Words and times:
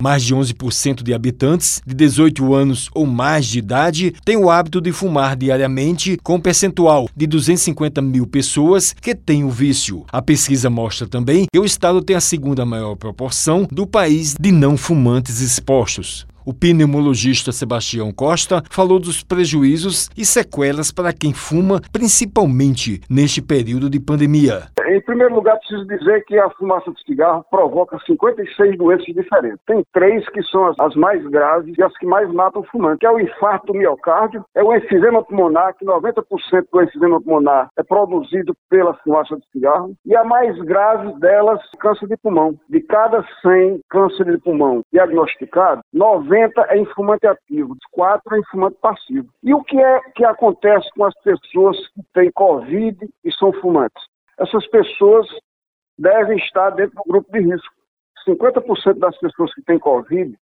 Mais 0.00 0.22
de 0.22 0.34
11% 0.34 1.02
de 1.02 1.12
habitantes 1.12 1.82
de 1.86 1.94
18 1.94 2.54
anos 2.54 2.88
ou 2.94 3.04
mais 3.04 3.46
de 3.46 3.58
idade 3.58 4.14
têm 4.24 4.36
o 4.36 4.48
hábito 4.48 4.80
de 4.80 4.92
fumar 4.92 5.36
diariamente, 5.36 6.16
com 6.22 6.36
um 6.36 6.40
percentual 6.40 7.08
de 7.14 7.26
250 7.26 8.00
mil 8.00 8.26
pessoas 8.26 8.94
que 8.94 9.14
têm 9.14 9.44
o 9.44 9.50
vício. 9.50 10.04
A 10.10 10.22
pesquisa 10.22 10.70
mostra 10.70 11.06
também 11.06 11.44
que 11.52 11.58
o 11.58 11.64
estado 11.64 12.00
tem 12.00 12.16
a 12.16 12.20
segunda 12.20 12.64
maior 12.64 12.96
proporção 12.96 13.68
do 13.70 13.86
país 13.86 14.34
de 14.40 14.50
não 14.50 14.76
fumantes 14.76 15.40
expostos. 15.40 16.26
O 16.44 16.54
pneumologista 16.54 17.52
Sebastião 17.52 18.10
Costa 18.12 18.62
falou 18.70 18.98
dos 18.98 19.22
prejuízos 19.22 20.10
e 20.16 20.24
sequelas 20.24 20.90
para 20.90 21.12
quem 21.12 21.32
fuma, 21.32 21.80
principalmente 21.92 23.00
neste 23.08 23.42
período 23.42 23.90
de 23.90 24.00
pandemia. 24.00 24.68
Em 24.90 25.00
primeiro 25.00 25.36
lugar, 25.36 25.56
preciso 25.60 25.86
dizer 25.86 26.24
que 26.24 26.36
a 26.36 26.50
fumaça 26.50 26.90
de 26.90 27.00
cigarro 27.04 27.44
provoca 27.48 27.96
56 28.04 28.76
doenças 28.76 29.06
diferentes. 29.06 29.60
Tem 29.64 29.84
três 29.92 30.28
que 30.30 30.42
são 30.42 30.66
as, 30.66 30.76
as 30.80 30.96
mais 30.96 31.24
graves 31.28 31.78
e 31.78 31.82
as 31.84 31.96
que 31.96 32.04
mais 32.04 32.28
matam 32.32 32.62
o 32.62 32.64
fumante, 32.64 32.98
que 32.98 33.06
é 33.06 33.10
o 33.12 33.20
infarto 33.20 33.72
miocárdio, 33.72 34.44
é 34.52 34.64
o 34.64 34.74
enfisema 34.74 35.22
pulmonar, 35.22 35.76
que 35.76 35.84
90% 35.84 36.24
do 36.72 36.82
enfisema 36.82 37.20
pulmonar 37.20 37.68
é 37.78 37.84
produzido 37.84 38.52
pela 38.68 38.94
fumaça 38.94 39.36
de 39.36 39.46
cigarro, 39.52 39.94
e 40.04 40.16
a 40.16 40.24
mais 40.24 40.58
grave 40.62 41.12
delas, 41.20 41.60
câncer 41.78 42.08
de 42.08 42.16
pulmão. 42.16 42.58
De 42.68 42.80
cada 42.80 43.24
100 43.42 43.82
câncer 43.88 44.24
de 44.24 44.38
pulmão 44.38 44.82
diagnosticado, 44.92 45.82
90 45.94 46.66
é 46.68 46.78
infumante 46.78 47.28
ativo, 47.28 47.76
4 47.92 48.34
é 48.34 48.40
infumante 48.40 48.76
passivo. 48.82 49.28
E 49.44 49.54
o 49.54 49.62
que 49.62 49.80
é 49.80 50.00
que 50.16 50.24
acontece 50.24 50.88
com 50.96 51.04
as 51.04 51.14
pessoas 51.22 51.76
que 51.94 52.02
têm 52.12 52.32
Covid 52.32 53.08
e 53.24 53.32
são 53.34 53.52
fumantes? 53.52 54.09
Essas 54.40 54.66
pessoas 54.68 55.26
devem 55.98 56.38
estar 56.38 56.70
dentro 56.70 56.96
do 56.96 57.12
grupo 57.12 57.30
de 57.32 57.40
risco. 57.40 57.74
50% 58.26 58.98
das 58.98 59.16
pessoas 59.18 59.54
que 59.54 59.62
têm 59.62 59.78
Covid, 59.78 60.34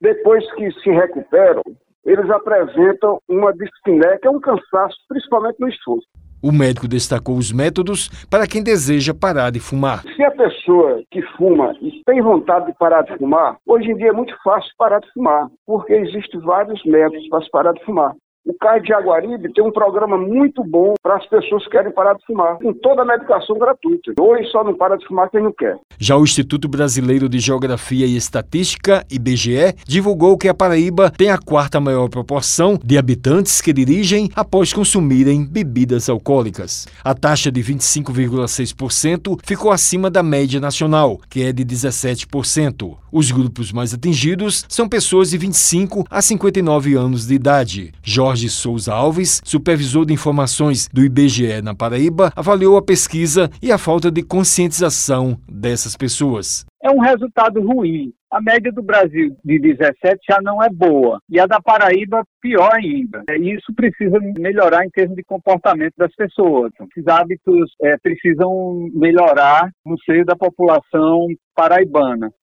depois 0.00 0.44
que 0.54 0.70
se 0.80 0.90
recuperam, 0.90 1.62
eles 2.04 2.28
apresentam 2.30 3.18
uma 3.28 3.52
dispneia, 3.52 4.18
que 4.18 4.26
é 4.26 4.30
um 4.30 4.40
cansaço, 4.40 4.96
principalmente 5.08 5.60
no 5.60 5.68
esforço. 5.68 6.06
O 6.42 6.50
médico 6.50 6.88
destacou 6.88 7.36
os 7.36 7.52
métodos 7.52 8.08
para 8.28 8.48
quem 8.48 8.64
deseja 8.64 9.14
parar 9.14 9.50
de 9.50 9.60
fumar. 9.60 10.02
Se 10.02 10.24
a 10.24 10.30
pessoa 10.32 11.00
que 11.08 11.22
fuma 11.36 11.72
e 11.80 12.02
tem 12.04 12.20
vontade 12.20 12.66
de 12.66 12.76
parar 12.76 13.02
de 13.02 13.16
fumar, 13.16 13.56
hoje 13.64 13.92
em 13.92 13.96
dia 13.96 14.08
é 14.08 14.12
muito 14.12 14.36
fácil 14.42 14.68
parar 14.76 14.98
de 14.98 15.12
fumar, 15.12 15.48
porque 15.64 15.92
existem 15.92 16.40
vários 16.40 16.84
métodos 16.84 17.28
para 17.28 17.46
parar 17.52 17.72
de 17.72 17.84
fumar. 17.84 18.12
O 18.44 18.52
CAI 18.54 18.80
de 18.80 18.92
Aguaribe 18.92 19.52
tem 19.52 19.64
um 19.64 19.70
programa 19.70 20.18
muito 20.18 20.64
bom 20.64 20.94
para 21.00 21.14
as 21.16 21.24
pessoas 21.26 21.62
que 21.62 21.70
querem 21.70 21.92
parar 21.92 22.14
de 22.14 22.26
fumar, 22.26 22.58
com 22.58 22.72
toda 22.72 23.02
a 23.02 23.04
medicação 23.04 23.56
gratuita. 23.56 24.12
Hoje 24.20 24.50
só 24.50 24.64
não 24.64 24.74
para 24.74 24.96
de 24.96 25.06
fumar 25.06 25.30
quem 25.30 25.40
não 25.40 25.52
quer. 25.52 25.78
Já 25.96 26.16
o 26.16 26.24
Instituto 26.24 26.66
Brasileiro 26.66 27.28
de 27.28 27.38
Geografia 27.38 28.04
e 28.04 28.16
Estatística, 28.16 29.06
IBGE, 29.08 29.76
divulgou 29.86 30.36
que 30.36 30.48
a 30.48 30.54
Paraíba 30.54 31.08
tem 31.16 31.30
a 31.30 31.38
quarta 31.38 31.78
maior 31.78 32.08
proporção 32.08 32.76
de 32.82 32.98
habitantes 32.98 33.60
que 33.60 33.72
dirigem 33.72 34.28
após 34.34 34.72
consumirem 34.72 35.46
bebidas 35.46 36.08
alcoólicas. 36.08 36.88
A 37.04 37.14
taxa 37.14 37.52
de 37.52 37.62
25,6% 37.62 39.38
ficou 39.44 39.70
acima 39.70 40.10
da 40.10 40.22
média 40.22 40.58
nacional, 40.58 41.20
que 41.30 41.44
é 41.44 41.52
de 41.52 41.64
17%. 41.64 43.01
Os 43.12 43.30
grupos 43.30 43.70
mais 43.70 43.92
atingidos 43.92 44.64
são 44.70 44.88
pessoas 44.88 45.32
de 45.32 45.36
25 45.36 46.06
a 46.08 46.22
59 46.22 46.94
anos 46.94 47.26
de 47.26 47.34
idade. 47.34 47.92
Jorge 48.02 48.48
Souza 48.48 48.94
Alves, 48.94 49.42
supervisor 49.44 50.06
de 50.06 50.14
informações 50.14 50.88
do 50.88 51.04
IBGE 51.04 51.60
na 51.60 51.74
Paraíba, 51.74 52.32
avaliou 52.34 52.78
a 52.78 52.82
pesquisa 52.82 53.50
e 53.60 53.70
a 53.70 53.76
falta 53.76 54.10
de 54.10 54.22
conscientização 54.22 55.38
dessas 55.46 55.94
pessoas. 55.94 56.64
É 56.82 56.90
um 56.90 57.00
resultado 57.00 57.60
ruim. 57.60 58.14
A 58.32 58.40
média 58.40 58.72
do 58.72 58.82
Brasil 58.82 59.36
de 59.44 59.58
17 59.58 60.18
já 60.26 60.38
não 60.42 60.62
é 60.62 60.70
boa 60.70 61.20
e 61.28 61.38
a 61.38 61.44
da 61.44 61.60
Paraíba 61.60 62.24
pior 62.40 62.72
ainda. 62.74 63.22
Isso 63.38 63.74
precisa 63.76 64.18
melhorar 64.38 64.86
em 64.86 64.90
termos 64.90 65.16
de 65.16 65.22
comportamento 65.22 65.92
das 65.98 66.14
pessoas. 66.14 66.72
Esses 66.80 67.06
hábitos 67.06 67.70
é, 67.82 67.98
precisam 67.98 68.88
melhorar 68.94 69.70
no 69.84 69.96
seio 70.00 70.24
da 70.24 70.34
população 70.34 71.26
paraibana. 71.54 72.30